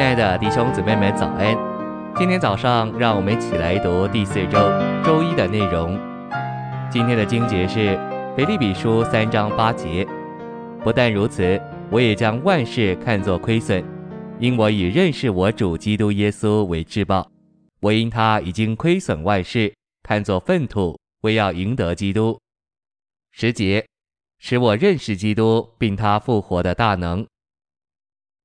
[0.00, 1.54] 亲爱的弟兄姊妹们，早安！
[2.16, 4.58] 今天早上，让我们一起来读第四周
[5.04, 5.94] 周一的内容。
[6.90, 7.98] 今天的经节是
[8.34, 10.08] 腓立比书三章八节。
[10.82, 11.60] 不但如此，
[11.90, 13.84] 我也将万事看作亏损，
[14.38, 17.30] 因我以认识我主基督耶稣为至宝。
[17.82, 19.70] 我因他已经亏损万事，
[20.02, 22.40] 看作粪土，为要赢得基督。
[23.32, 23.84] 十节，
[24.38, 27.26] 使我认识基督，并他复活的大能。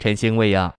[0.00, 0.74] 晨星喂养。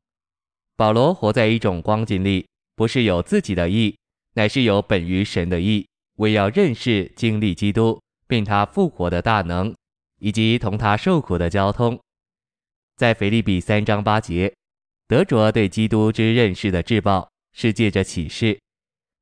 [0.77, 3.97] 保罗活在一种光景里，不是有自己的意，
[4.35, 9.73] 乃是有本于神的意，为要认识经历基督，并他复活的大能，
[10.19, 11.99] 以及同他受苦的交通。
[12.95, 14.53] 在腓立比三章八节，
[15.07, 18.55] 得着对基督之认识的至报，是借着启示；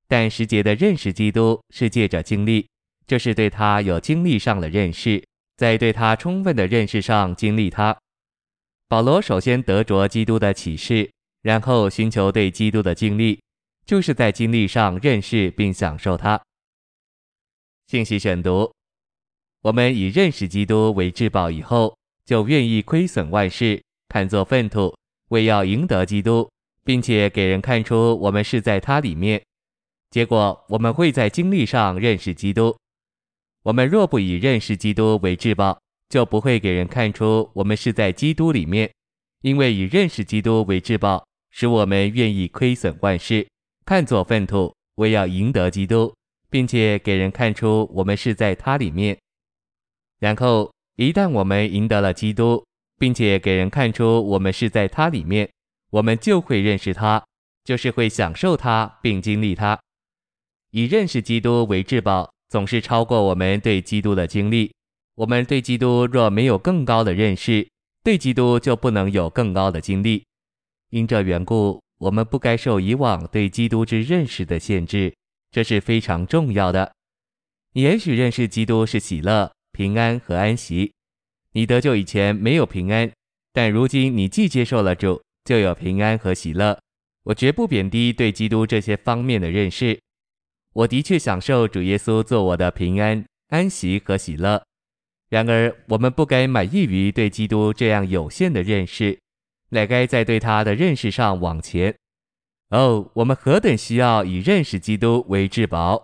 [0.09, 2.67] 但时节的认识基督是借着经历，
[3.07, 5.23] 这是对他有经历上的认识，
[5.55, 7.97] 在对他充分的认识上经历他。
[8.89, 11.09] 保罗首先得着基督的启示。
[11.45, 13.39] 然后寻求对基督的经历，
[13.85, 16.41] 就是在经历上认识并享受它。
[17.85, 18.73] 信息选读：
[19.61, 23.79] 我们以认识基督为至宝以后，就愿意亏损万事，
[24.09, 24.97] 看作粪土，
[25.29, 26.49] 为要赢得基督，
[26.83, 29.39] 并且给人看出我们是在他里面。
[30.09, 32.75] 结果我们会在经历上认识基督。
[33.61, 38.91] 我们若不以认识基督为至宝，就不会给人看出我们是在基督里面，
[39.43, 41.23] 因为以认识基督为至宝。
[41.57, 43.47] 使我们愿意亏损万事，
[43.85, 46.13] 看作粪土，为要赢得基督，
[46.49, 49.17] 并且给人看出我们是在他里面。
[50.19, 52.61] 然后，一旦我们赢得了基督，
[52.99, 55.49] 并且给人看出我们是在他里面，
[55.91, 57.23] 我们就会认识他，
[57.63, 59.79] 就是会享受他并经历他。
[60.71, 64.73] 以认识基督为至宝，总是超过我们对基督的经历。
[65.15, 67.65] 我们对基督若没有更高的认识，
[68.03, 70.21] 对基督就不能有更高的经历。
[70.89, 75.13] 因这缘故，我们不该受以往对基督之认识的限制，
[75.51, 76.93] 这是非常重要的。
[77.73, 80.93] 你也许认识基督是喜乐、平安和安息。
[81.51, 83.11] 你得救以前没有平安，
[83.51, 86.77] 但如今你既接受了主，就有平安和喜乐。
[87.23, 89.99] 我绝不贬低对基督这些方面的认识。
[90.73, 94.61] 我的确享受主耶稣做我的平安、安息和喜乐。
[95.29, 99.17] 然而，我们不该满意于对基督这样有限的认识。
[99.69, 101.95] 乃该在对他的认识上往前。
[102.69, 106.03] 哦，我们何等需要以认识基督为至宝！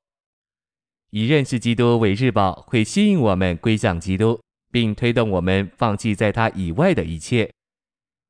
[1.10, 4.40] 以认识基督为至宝，会吸引我们归向基督，
[4.72, 7.52] 并推动我们放弃在他以外的一切。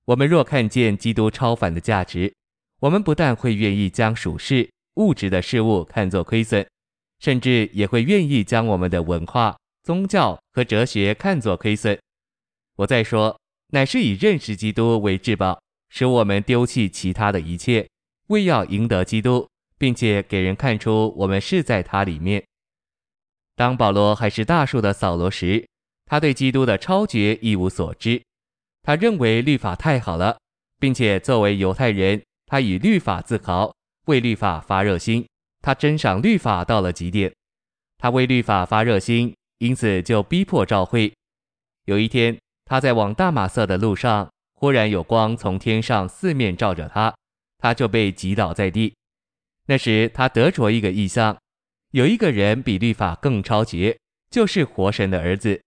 [0.05, 2.33] 我们若看见基督超凡的价值，
[2.79, 6.65] 我们不但会愿意将属世物质的事物看作亏损，
[7.19, 11.99] 甚至也会愿意将我们的文化、宗教和哲学看作亏损。
[12.77, 13.40] 我再说。
[13.73, 17.87] 乃是以认识基督为至宝，使我们丢弃其他的一切，
[18.27, 22.43] 为要赢得基督，并且给人看出我们是在他里面。
[23.55, 25.65] 当保罗还是大树的扫罗时，
[26.05, 28.21] 他对基督的超绝一无所知。
[28.83, 30.37] 他认为律法太好了，
[30.77, 33.73] 并且作为犹太人，他以律法自豪，
[34.07, 35.25] 为律法发热心。
[35.61, 37.33] 他珍赏律法到了极点，
[37.97, 41.13] 他为律法发热心，因此就逼迫教会。
[41.85, 42.37] 有一天。
[42.71, 47.13] 他在往大马色的路上，忽然有光从天上四面照着他，
[47.57, 48.95] 他就被击倒在地。
[49.67, 51.37] 那时他得着一个异象，
[51.91, 53.99] 有一个人比律法更超绝，
[54.29, 55.61] 就是活神的儿子。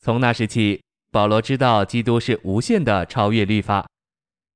[0.00, 0.80] 从那时起，
[1.12, 3.86] 保罗知道基督是无限的超越律法。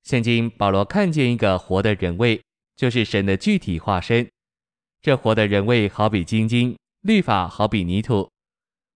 [0.03, 2.41] 现今保罗看见一个活的人位，
[2.75, 4.27] 就是神的具体化身。
[5.03, 8.31] 这活的人位好比精金，律法好比泥土。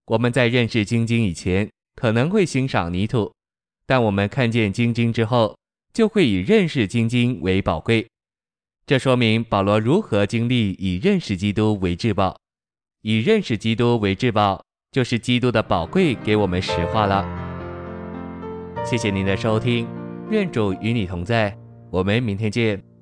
[0.06, 1.70] 我们在认识精金以前，
[2.04, 3.32] 可能会欣赏泥土，
[3.86, 5.56] 但我们看见晶晶之后，
[5.94, 8.06] 就会以认识晶晶为宝贵。
[8.84, 12.36] 这说明保罗如何经历以认识基督为至宝。
[13.00, 17.24] 以认识基督为至宝，就是基督的宝贵给我们实化了。
[18.84, 19.88] 谢谢您的收听，
[20.28, 21.56] 愿主与你同在，
[21.90, 22.93] 我们明天见。